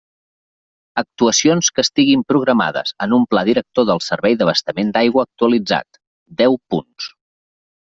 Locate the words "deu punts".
6.43-7.15